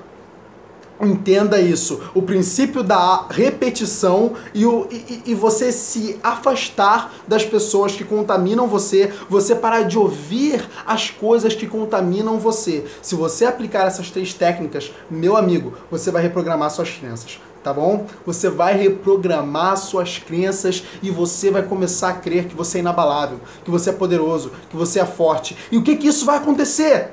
Entenda 1.01 1.59
isso. 1.59 1.99
O 2.13 2.21
princípio 2.21 2.83
da 2.83 3.25
repetição 3.27 4.33
e, 4.53 4.67
o, 4.67 4.87
e, 4.91 5.23
e, 5.25 5.33
você 5.33 5.71
se 5.71 6.19
afastar 6.21 7.11
das 7.27 7.43
pessoas 7.43 7.93
que 7.93 8.03
contaminam 8.03 8.67
você, 8.67 9.11
você 9.27 9.55
parar 9.55 9.81
de 9.81 9.97
ouvir 9.97 10.63
as 10.85 11.09
coisas 11.09 11.55
que 11.55 11.65
contaminam 11.65 12.37
você. 12.37 12.85
Se 13.01 13.15
você 13.15 13.45
aplicar 13.45 13.87
essas 13.87 14.11
três 14.11 14.31
técnicas, 14.35 14.91
meu 15.09 15.35
amigo, 15.35 15.73
você 15.89 16.11
vai 16.11 16.21
reprogramar 16.21 16.69
suas 16.69 16.91
crenças. 16.91 17.39
Tá 17.63 17.71
bom? 17.71 18.07
Você 18.25 18.49
vai 18.49 18.75
reprogramar 18.75 19.77
suas 19.77 20.17
crenças 20.17 20.83
e 21.03 21.11
você 21.11 21.51
vai 21.51 21.61
começar 21.61 22.09
a 22.09 22.13
crer 22.13 22.45
que 22.45 22.55
você 22.55 22.79
é 22.79 22.81
inabalável, 22.81 23.39
que 23.63 23.69
você 23.69 23.91
é 23.91 23.93
poderoso, 23.93 24.51
que 24.69 24.75
você 24.75 24.99
é 24.99 25.05
forte. 25.05 25.55
E 25.71 25.77
o 25.77 25.83
que 25.83 25.95
que 25.95 26.07
isso 26.07 26.25
vai 26.25 26.37
acontecer? 26.37 27.11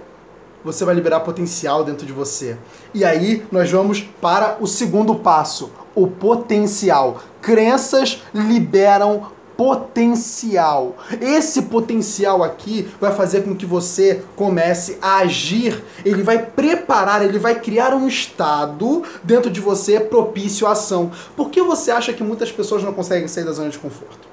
você 0.65 0.85
vai 0.85 0.95
liberar 0.95 1.21
potencial 1.21 1.85
dentro 1.85 2.07
de 2.07 2.13
você. 2.13 2.57
E 2.93 3.05
aí 3.05 3.47
nós 3.51 3.71
vamos 3.71 4.03
para 4.21 4.59
o 4.61 4.67
segundo 4.67 5.15
passo, 5.15 5.71
o 5.95 6.07
potencial. 6.07 7.19
Crenças 7.41 8.23
liberam 8.35 9.29
potencial. 9.59 10.95
Esse 11.21 11.63
potencial 11.63 12.45
aqui 12.45 12.89
vai 13.01 13.13
fazer 13.13 13.43
com 13.43 13.57
que 13.57 13.67
você 13.67 14.23
comece 14.37 14.97
a 15.03 15.17
agir, 15.17 15.83
ele 16.05 16.23
vai 16.23 16.47
preparar, 16.47 17.25
ele 17.25 17.41
vai 17.41 17.59
criar 17.59 17.93
um 17.93 18.07
estado 18.07 19.03
dentro 19.25 19.51
de 19.51 19.61
você 19.61 19.99
propício 19.99 20.65
à 20.65 20.71
ação. 20.71 21.11
Por 21.37 21.51
que 21.51 21.61
você 21.61 21.91
acha 21.91 22.13
que 22.13 22.23
muitas 22.23 22.53
pessoas 22.53 22.85
não 22.85 22.93
conseguem 22.93 23.27
sair 23.27 23.43
da 23.43 23.51
zona 23.51 23.69
de 23.69 23.81
conforto? 23.81 24.29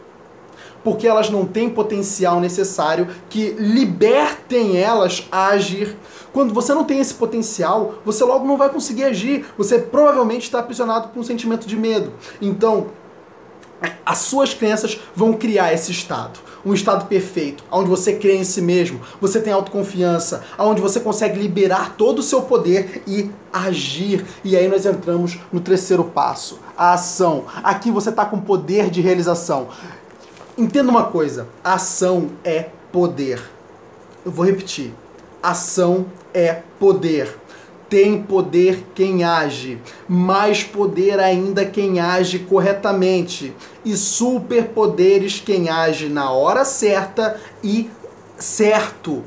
Porque 0.84 1.08
elas 1.08 1.32
não 1.32 1.44
têm 1.44 1.72
potencial 1.72 2.40
necessário 2.40 3.08
que 3.28 3.50
libertem 3.58 4.78
elas 4.78 5.28
a 5.32 5.48
agir. 5.48 5.98
Quando 6.32 6.54
você 6.54 6.72
não 6.76 6.84
tem 6.84 7.00
esse 7.00 7.16
potencial, 7.16 7.96
você 8.06 8.24
logo 8.24 8.46
não 8.46 8.58
vai 8.58 8.70
conseguir 8.70 9.06
agir. 9.06 9.48
Você 9.58 9.80
provavelmente 9.80 10.44
está 10.44 10.60
aprisionado 10.60 11.08
por 11.08 11.20
um 11.20 11.24
sentimento 11.24 11.66
de 11.66 11.76
medo. 11.76 12.14
Então, 12.40 12.92
as 14.06 14.20
suas 14.20 14.54
crenças 14.54 15.00
vão 15.16 15.34
criar 15.34 15.74
esse 15.74 15.92
estado. 15.92 16.40
Um 16.66 16.74
estado 16.74 17.06
perfeito, 17.06 17.64
onde 17.72 17.90
você 17.90 18.14
crê 18.14 18.36
em 18.36 18.44
si 18.44 18.62
mesmo, 18.62 19.00
você 19.22 19.40
tem 19.40 19.54
autoconfiança, 19.54 20.44
onde 20.58 20.82
você 20.82 21.00
consegue 21.00 21.40
liberar 21.40 21.96
todo 21.96 22.20
o 22.20 22.24
seu 22.24 22.42
poder 22.42 23.04
e 23.06 23.30
agir. 23.54 24.26
E 24.44 24.56
aí 24.58 24.68
nós 24.68 24.86
entramos 24.86 25.38
no 25.52 25.60
terceiro 25.60 26.04
passo, 26.04 26.60
a 26.76 26.94
ação. 26.94 27.46
Aqui 27.64 27.92
você 27.92 28.10
está 28.10 28.26
com 28.26 28.40
poder 28.40 28.90
de 28.90 29.02
realização. 29.02 29.68
Entenda 30.58 30.90
uma 30.90 31.04
coisa: 31.04 31.48
ação 31.64 32.30
é 32.44 32.70
poder. 32.92 33.42
Eu 34.26 34.32
vou 34.32 34.46
repetir. 34.46 34.94
Ação 35.44 36.08
é 36.34 36.62
poder. 36.80 37.38
Tem 37.90 38.22
poder 38.22 38.84
quem 38.96 39.24
age, 39.24 39.80
mais 40.08 40.64
poder 40.64 41.20
ainda 41.20 41.66
quem 41.66 42.00
age 42.00 42.40
corretamente, 42.40 43.54
e 43.84 43.96
superpoderes 43.96 45.40
quem 45.40 45.70
age 45.70 46.10
na 46.10 46.32
hora 46.32 46.66
certa 46.66 47.40
e 47.64 47.90
certo. 48.38 49.24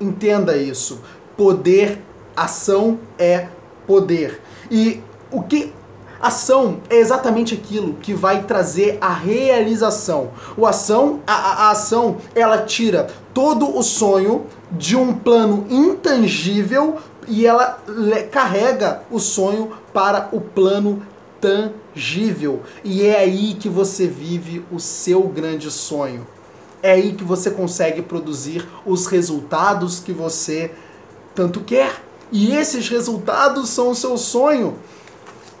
Entenda 0.00 0.56
isso. 0.56 1.00
Poder, 1.36 2.00
ação 2.34 2.98
é 3.18 3.48
poder. 3.86 4.40
E 4.70 5.00
o 5.30 5.42
que 5.42 5.72
Ação 6.20 6.78
é 6.88 6.96
exatamente 6.96 7.54
aquilo 7.54 7.94
que 7.94 8.14
vai 8.14 8.44
trazer 8.44 8.96
a 9.00 9.12
realização. 9.12 10.30
O 10.56 10.66
ação, 10.66 11.20
a, 11.26 11.34
a, 11.34 11.70
ação, 11.70 12.16
ela 12.34 12.62
tira 12.62 13.06
todo 13.34 13.76
o 13.76 13.82
sonho 13.82 14.46
de 14.72 14.96
um 14.96 15.12
plano 15.14 15.66
intangível 15.68 16.96
e 17.26 17.46
ela 17.46 17.78
carrega 18.30 19.02
o 19.10 19.18
sonho 19.18 19.72
para 19.92 20.28
o 20.32 20.40
plano 20.40 21.02
tangível. 21.40 22.62
E 22.84 23.04
é 23.04 23.18
aí 23.18 23.54
que 23.54 23.68
você 23.68 24.06
vive 24.06 24.64
o 24.70 24.78
seu 24.78 25.22
grande 25.22 25.70
sonho. 25.70 26.26
É 26.82 26.92
aí 26.92 27.14
que 27.14 27.24
você 27.24 27.50
consegue 27.50 28.02
produzir 28.02 28.66
os 28.84 29.06
resultados 29.06 30.00
que 30.00 30.12
você 30.12 30.70
tanto 31.34 31.60
quer. 31.60 32.02
E 32.30 32.54
esses 32.54 32.88
resultados 32.88 33.70
são 33.70 33.90
o 33.90 33.94
seu 33.94 34.16
sonho. 34.16 34.76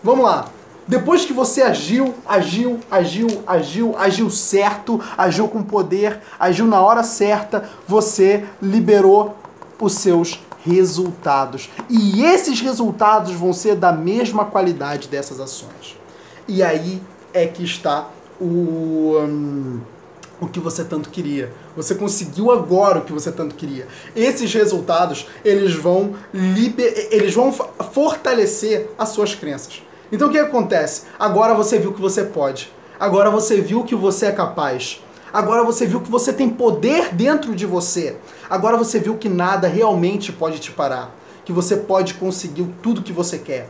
Vamos 0.02 0.24
lá. 0.24 0.50
Depois 0.88 1.24
que 1.24 1.32
você 1.32 1.62
agiu, 1.62 2.14
agiu, 2.24 2.78
agiu, 2.88 3.26
agiu, 3.44 3.96
agiu 3.98 4.30
certo, 4.30 5.00
agiu 5.18 5.48
com 5.48 5.60
poder, 5.60 6.20
agiu 6.38 6.64
na 6.64 6.80
hora 6.80 7.02
certa, 7.02 7.68
você 7.88 8.44
liberou 8.62 9.36
os 9.80 9.94
seus 9.94 10.38
resultados. 10.66 11.70
E 11.88 12.24
esses 12.24 12.60
resultados 12.60 13.32
vão 13.32 13.52
ser 13.52 13.76
da 13.76 13.92
mesma 13.92 14.44
qualidade 14.44 15.08
dessas 15.08 15.40
ações. 15.40 15.96
E 16.48 16.62
aí 16.62 17.00
é 17.32 17.46
que 17.46 17.64
está 17.64 18.08
o. 18.40 19.18
Um, 19.18 19.80
o 20.38 20.46
que 20.46 20.60
você 20.60 20.84
tanto 20.84 21.08
queria. 21.08 21.50
Você 21.74 21.94
conseguiu 21.94 22.50
agora 22.50 22.98
o 22.98 23.02
que 23.02 23.12
você 23.12 23.32
tanto 23.32 23.54
queria. 23.54 23.86
Esses 24.14 24.52
resultados, 24.52 25.26
eles 25.42 25.74
vão 25.74 26.14
liber... 26.32 27.08
eles 27.10 27.34
vão 27.34 27.50
fortalecer 27.50 28.90
as 28.98 29.10
suas 29.10 29.34
crenças. 29.34 29.82
Então 30.12 30.28
o 30.28 30.30
que 30.30 30.38
acontece? 30.38 31.04
Agora 31.18 31.54
você 31.54 31.78
viu 31.78 31.92
que 31.92 32.00
você 32.00 32.22
pode. 32.22 32.70
Agora 33.00 33.30
você 33.30 33.60
viu 33.60 33.82
que 33.84 33.94
você 33.94 34.26
é 34.26 34.32
capaz. 34.32 35.02
Agora 35.36 35.62
você 35.62 35.84
viu 35.84 36.00
que 36.00 36.10
você 36.10 36.32
tem 36.32 36.48
poder 36.48 37.14
dentro 37.14 37.54
de 37.54 37.66
você. 37.66 38.16
Agora 38.48 38.74
você 38.74 38.98
viu 38.98 39.18
que 39.18 39.28
nada 39.28 39.68
realmente 39.68 40.32
pode 40.32 40.58
te 40.58 40.72
parar. 40.72 41.14
Que 41.44 41.52
você 41.52 41.76
pode 41.76 42.14
conseguir 42.14 42.66
tudo 42.82 43.02
que 43.02 43.12
você 43.12 43.36
quer. 43.36 43.68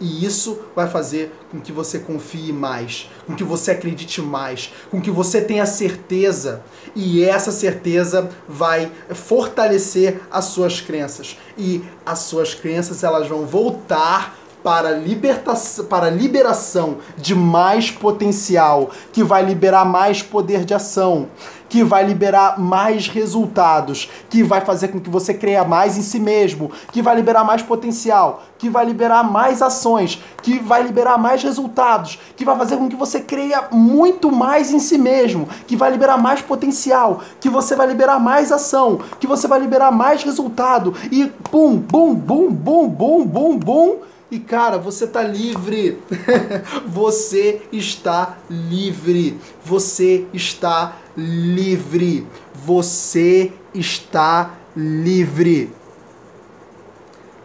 E 0.00 0.24
isso 0.24 0.58
vai 0.74 0.88
fazer 0.88 1.38
com 1.50 1.60
que 1.60 1.70
você 1.70 1.98
confie 1.98 2.50
mais, 2.50 3.10
com 3.26 3.34
que 3.34 3.44
você 3.44 3.72
acredite 3.72 4.22
mais, 4.22 4.72
com 4.90 5.02
que 5.02 5.10
você 5.10 5.42
tenha 5.42 5.66
certeza. 5.66 6.62
E 6.96 7.22
essa 7.22 7.52
certeza 7.52 8.30
vai 8.48 8.90
fortalecer 9.10 10.18
as 10.30 10.46
suas 10.46 10.80
crenças. 10.80 11.36
E 11.58 11.84
as 12.06 12.20
suas 12.20 12.54
crenças 12.54 13.04
elas 13.04 13.28
vão 13.28 13.44
voltar 13.44 14.34
para, 14.62 14.92
libertação, 14.92 15.84
para 15.84 16.10
liberação 16.10 16.98
de 17.16 17.34
mais 17.34 17.90
potencial, 17.90 18.90
que 19.12 19.22
vai 19.22 19.44
liberar 19.44 19.84
mais 19.84 20.22
poder 20.22 20.64
de 20.64 20.74
ação, 20.74 21.28
que 21.72 21.82
vai 21.82 22.04
liberar 22.04 22.60
mais 22.60 23.08
resultados, 23.08 24.10
que 24.28 24.42
vai 24.42 24.60
fazer 24.60 24.88
com 24.88 25.00
que 25.00 25.08
você 25.08 25.32
creia 25.32 25.64
mais 25.64 25.96
em 25.96 26.02
si 26.02 26.20
mesmo, 26.20 26.70
que 26.92 27.00
vai 27.00 27.16
liberar 27.16 27.44
mais 27.44 27.62
potencial, 27.62 28.42
que 28.58 28.68
vai 28.68 28.84
liberar 28.84 29.22
mais 29.24 29.62
ações, 29.62 30.22
que 30.42 30.58
vai 30.58 30.82
liberar 30.82 31.16
mais 31.16 31.42
resultados, 31.42 32.18
que 32.36 32.44
vai 32.44 32.58
fazer 32.58 32.76
com 32.76 32.90
que 32.90 32.94
você 32.94 33.20
creia 33.20 33.68
muito 33.72 34.30
mais 34.30 34.70
em 34.70 34.78
si 34.78 34.98
mesmo, 34.98 35.48
que 35.66 35.74
vai 35.74 35.90
liberar 35.90 36.18
mais 36.18 36.42
potencial, 36.42 37.22
que 37.40 37.48
você 37.48 37.74
vai 37.74 37.86
liberar 37.86 38.20
mais 38.20 38.52
ação, 38.52 39.00
que 39.18 39.26
você 39.26 39.48
vai 39.48 39.58
liberar 39.58 39.90
mais 39.90 40.22
resultado 40.22 40.94
e 41.10 41.32
bum, 41.50 41.78
bum, 41.78 42.14
bum, 42.14 42.50
bum, 42.50 42.86
bum, 42.86 43.26
bum, 43.26 43.56
bum 43.56 44.11
e 44.32 44.40
cara, 44.40 44.78
você 44.78 45.06
tá 45.06 45.22
livre. 45.22 46.02
você 46.88 47.60
está 47.70 48.38
livre. 48.48 49.38
Você 49.62 50.26
está 50.32 50.96
livre. 51.14 52.26
Você 52.54 53.52
está 53.74 54.54
livre. 54.74 55.70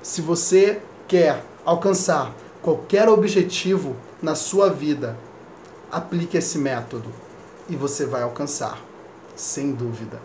Se 0.01 0.21
você 0.21 0.81
quer 1.09 1.43
alcançar 1.65 2.33
qualquer 2.61 3.09
objetivo 3.09 3.97
na 4.21 4.33
sua 4.33 4.69
vida, 4.69 5.17
aplique 5.91 6.37
esse 6.37 6.57
método 6.57 7.11
e 7.69 7.75
você 7.75 8.05
vai 8.05 8.21
alcançar, 8.21 8.81
sem 9.35 9.73
dúvida. 9.73 10.21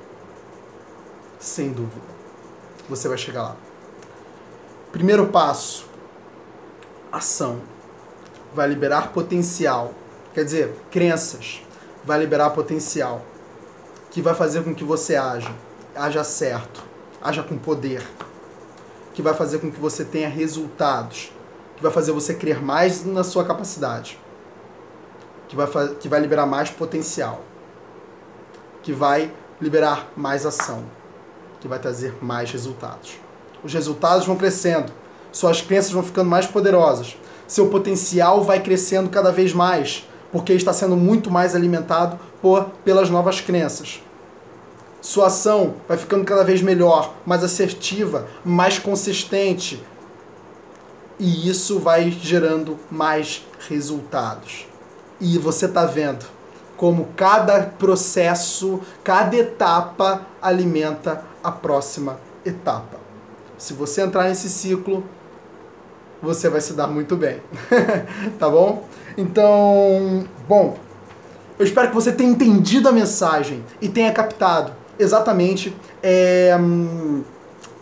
Sem 1.41 1.73
dúvida. 1.73 2.07
Você 2.89 3.09
vai 3.09 3.19
chegar 3.19 3.43
lá. 3.43 3.57
Primeiro 4.93 5.27
passo: 5.27 5.91
ação. 7.13 7.61
Vai 8.55 8.67
liberar 8.69 9.13
potencial. 9.13 9.93
Quer 10.33 10.45
dizer, 10.45 10.75
crenças. 10.91 11.63
Vai 12.05 12.19
liberar 12.19 12.51
potencial. 12.51 13.23
Que 14.11 14.23
vai 14.23 14.35
fazer 14.35 14.65
com 14.65 14.75
que 14.75 14.83
você 14.83 15.15
haja. 15.15 15.53
Haja 15.95 16.25
certo. 16.25 16.83
Haja 17.21 17.43
com 17.43 17.59
poder. 17.59 18.03
Que 19.15 19.23
vai 19.23 19.35
fazer 19.35 19.59
com 19.59 19.71
que 19.71 19.79
você 19.79 20.05
tenha 20.05 20.29
resultados. 20.29 21.33
Que 21.77 21.83
vai 21.83 21.93
fazer 21.93 22.13
você 22.13 22.35
crer 22.35 22.63
mais 22.63 23.05
na 23.05 23.23
sua 23.23 23.45
capacidade. 23.45 24.19
Que 25.49 25.55
vai, 25.55 25.67
que 26.01 26.09
vai 26.09 26.21
liberar 26.21 26.47
mais 26.47 26.71
potencial. 26.71 27.43
Que 28.83 28.93
vai 28.93 29.33
liberar 29.61 30.11
mais 30.17 30.47
ação. 30.47 30.85
Que 31.61 31.69
vai 31.69 31.79
trazer 31.79 32.17
mais 32.23 32.51
resultados. 32.51 33.19
Os 33.63 33.73
resultados 33.73 34.27
vão 34.27 34.37
crescendo 34.37 34.93
suas 35.33 35.61
crenças 35.61 35.91
vão 35.91 36.03
ficando 36.03 36.29
mais 36.31 36.47
poderosas, 36.47 37.17
seu 37.49 37.69
potencial 37.69 38.45
vai 38.45 38.63
crescendo 38.63 39.11
cada 39.11 39.33
vez 39.33 39.53
mais, 39.53 40.07
porque 40.31 40.53
está 40.53 40.73
sendo 40.73 40.97
muito 40.97 41.31
mais 41.31 41.55
alimentado 41.55 42.19
por 42.41 42.65
pelas 42.85 43.11
novas 43.11 43.41
crenças. 43.41 44.01
Sua 45.01 45.27
ação 45.27 45.75
vai 45.89 45.99
ficando 45.99 46.25
cada 46.25 46.45
vez 46.45 46.63
melhor, 46.63 47.15
mais 47.27 47.43
assertiva, 47.43 48.29
mais 48.45 48.79
consistente. 48.79 49.83
E 51.19 51.49
isso 51.49 51.81
vai 51.81 52.11
gerando 52.11 52.79
mais 52.89 53.45
resultados. 53.69 54.67
E 55.21 55.39
você 55.39 55.67
está 55.67 55.85
vendo 55.87 56.25
como 56.77 57.09
cada 57.17 57.63
processo, 57.63 58.81
cada 59.05 59.37
etapa 59.37 60.27
alimenta 60.41 61.25
a 61.43 61.51
próxima 61.51 62.19
etapa. 62.45 62.99
Se 63.59 63.73
você 63.73 64.03
entrar 64.03 64.25
nesse 64.25 64.49
ciclo, 64.49 65.05
você 66.23 66.49
vai 66.49 66.61
se 66.61 66.73
dar 66.75 66.87
muito 66.87 67.17
bem. 67.17 67.43
tá 68.39 68.49
bom? 68.49 68.87
Então, 69.17 70.25
bom, 70.49 70.79
eu 71.59 71.67
espero 71.67 71.89
que 71.89 71.95
você 71.95 72.13
tenha 72.13 72.31
entendido 72.31 72.89
a 72.89 72.93
mensagem 72.93 73.63
e 73.81 73.89
tenha 73.89 74.13
captado 74.13 74.73
exatamente 74.99 75.77
é, 76.03 76.57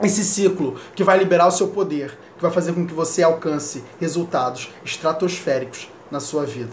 esse 0.03 0.25
ciclo 0.25 0.77
que 0.95 1.05
vai 1.05 1.19
liberar 1.19 1.47
o 1.47 1.51
seu 1.51 1.69
poder, 1.69 2.19
que 2.37 2.43
vai 2.43 2.51
fazer 2.51 2.73
com 2.73 2.87
que 2.87 2.95
você 2.95 3.23
alcance 3.23 3.85
resultados 4.01 4.73
estratosféricos 4.85 5.91
na 6.11 6.19
sua 6.19 6.45
vida. 6.45 6.71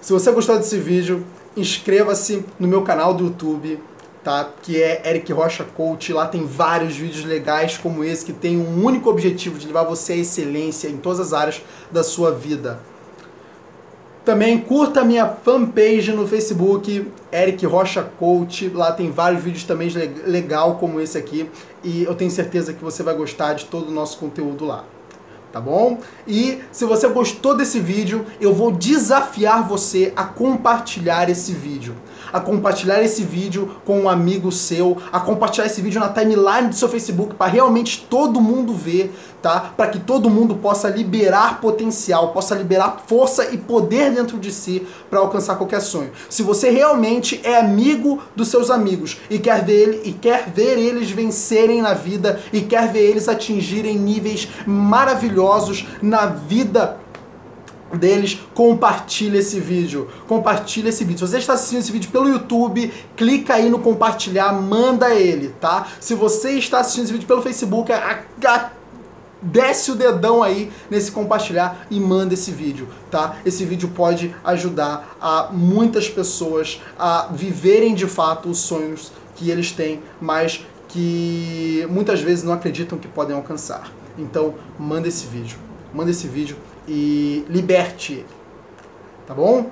Se 0.00 0.12
você 0.12 0.30
gostou 0.30 0.58
desse 0.58 0.78
vídeo, 0.78 1.24
inscreva-se 1.56 2.44
no 2.58 2.68
meu 2.68 2.82
canal 2.82 3.14
do 3.14 3.24
YouTube, 3.24 3.80
tá? 4.22 4.48
Que 4.62 4.82
é 4.82 5.02
Eric 5.08 5.32
Rocha 5.32 5.64
Coach. 5.64 6.12
Lá 6.12 6.26
tem 6.26 6.46
vários 6.46 6.96
vídeos 6.96 7.24
legais 7.24 7.76
como 7.76 8.04
esse 8.04 8.24
que 8.24 8.32
tem 8.32 8.56
um 8.56 8.84
único 8.84 9.10
objetivo 9.10 9.58
de 9.58 9.66
levar 9.66 9.84
você 9.84 10.14
à 10.14 10.16
excelência 10.16 10.88
em 10.88 10.96
todas 10.96 11.20
as 11.20 11.32
áreas 11.32 11.62
da 11.90 12.02
sua 12.02 12.32
vida. 12.32 12.80
Também 14.24 14.56
curta 14.58 15.00
a 15.00 15.04
minha 15.04 15.26
fanpage 15.26 16.12
no 16.12 16.28
Facebook, 16.28 17.10
Eric 17.32 17.66
Rocha 17.66 18.04
Coach. 18.20 18.68
Lá 18.68 18.92
tem 18.92 19.10
vários 19.10 19.42
vídeos 19.42 19.64
também 19.64 19.90
legal 20.24 20.76
como 20.76 21.00
esse 21.00 21.18
aqui. 21.18 21.50
E 21.82 22.04
eu 22.04 22.14
tenho 22.14 22.30
certeza 22.30 22.72
que 22.72 22.84
você 22.84 23.02
vai 23.02 23.16
gostar 23.16 23.54
de 23.54 23.64
todo 23.64 23.88
o 23.88 23.90
nosso 23.90 24.18
conteúdo 24.18 24.64
lá. 24.64 24.84
Tá 25.52 25.60
bom? 25.60 25.98
E 26.26 26.60
se 26.72 26.86
você 26.86 27.06
gostou 27.08 27.54
desse 27.54 27.78
vídeo, 27.78 28.24
eu 28.40 28.54
vou 28.54 28.72
desafiar 28.72 29.68
você 29.68 30.10
a 30.16 30.24
compartilhar 30.24 31.28
esse 31.28 31.52
vídeo 31.52 31.94
a 32.32 32.40
compartilhar 32.40 33.02
esse 33.02 33.22
vídeo 33.22 33.76
com 33.84 34.00
um 34.00 34.08
amigo 34.08 34.50
seu, 34.50 34.96
a 35.12 35.20
compartilhar 35.20 35.66
esse 35.66 35.82
vídeo 35.82 36.00
na 36.00 36.08
timeline 36.08 36.68
do 36.68 36.74
seu 36.74 36.88
Facebook 36.88 37.34
para 37.34 37.50
realmente 37.50 38.06
todo 38.08 38.40
mundo 38.40 38.72
ver, 38.72 39.12
tá? 39.42 39.72
Para 39.76 39.88
que 39.88 39.98
todo 39.98 40.30
mundo 40.30 40.54
possa 40.56 40.88
liberar 40.88 41.60
potencial, 41.60 42.32
possa 42.32 42.54
liberar 42.54 43.02
força 43.06 43.50
e 43.52 43.58
poder 43.58 44.12
dentro 44.12 44.38
de 44.38 44.50
si 44.50 44.86
para 45.10 45.20
alcançar 45.20 45.56
qualquer 45.56 45.80
sonho. 45.80 46.10
Se 46.30 46.42
você 46.42 46.70
realmente 46.70 47.40
é 47.44 47.58
amigo 47.58 48.22
dos 48.34 48.48
seus 48.48 48.70
amigos 48.70 49.18
e 49.28 49.38
quer 49.38 49.62
ver 49.64 49.82
ele, 49.82 50.00
e 50.04 50.12
quer 50.12 50.48
ver 50.48 50.78
eles 50.78 51.10
vencerem 51.10 51.82
na 51.82 51.92
vida 51.92 52.40
e 52.52 52.62
quer 52.62 52.90
ver 52.90 53.10
eles 53.10 53.28
atingirem 53.28 53.98
níveis 53.98 54.48
maravilhosos 54.66 55.41
na 56.00 56.26
vida 56.26 56.98
deles, 57.96 58.40
compartilha 58.54 59.38
esse 59.38 59.60
vídeo. 59.60 60.08
Compartilha 60.26 60.88
esse 60.88 61.04
vídeo. 61.04 61.26
Se 61.26 61.32
você 61.32 61.38
está 61.38 61.54
assistindo 61.54 61.80
esse 61.80 61.92
vídeo 61.92 62.10
pelo 62.10 62.28
YouTube, 62.28 62.92
clica 63.16 63.54
aí 63.54 63.68
no 63.68 63.78
compartilhar, 63.78 64.52
manda 64.52 65.14
ele, 65.14 65.54
tá? 65.60 65.86
Se 66.00 66.14
você 66.14 66.52
está 66.52 66.80
assistindo 66.80 67.04
esse 67.04 67.12
vídeo 67.12 67.26
pelo 67.26 67.42
Facebook, 67.42 67.92
a, 67.92 68.22
a, 68.44 68.70
desce 69.42 69.90
o 69.90 69.94
dedão 69.94 70.42
aí 70.42 70.70
nesse 70.90 71.10
compartilhar 71.10 71.86
e 71.90 71.98
manda 71.98 72.34
esse 72.34 72.50
vídeo, 72.50 72.88
tá? 73.10 73.36
Esse 73.44 73.64
vídeo 73.64 73.90
pode 73.94 74.34
ajudar 74.44 75.16
a 75.20 75.48
muitas 75.52 76.08
pessoas 76.08 76.80
a 76.98 77.28
viverem 77.30 77.94
de 77.94 78.06
fato 78.06 78.48
os 78.48 78.58
sonhos 78.58 79.12
que 79.34 79.50
eles 79.50 79.72
têm, 79.72 80.02
mas 80.20 80.64
que 80.88 81.86
muitas 81.90 82.20
vezes 82.20 82.44
não 82.44 82.52
acreditam 82.52 82.98
que 82.98 83.08
podem 83.08 83.34
alcançar. 83.34 83.90
Então, 84.18 84.54
manda 84.78 85.08
esse 85.08 85.26
vídeo. 85.26 85.58
Manda 85.92 86.10
esse 86.10 86.26
vídeo 86.26 86.56
e 86.88 87.44
liberte 87.48 88.14
ele. 88.14 88.26
Tá 89.26 89.34
bom? 89.34 89.70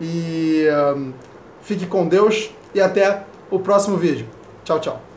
E 0.00 0.66
um, 0.96 1.12
fique 1.62 1.86
com 1.86 2.06
Deus 2.06 2.50
e 2.74 2.80
até 2.80 3.24
o 3.50 3.58
próximo 3.58 3.96
vídeo. 3.96 4.26
Tchau, 4.64 4.80
tchau. 4.80 5.13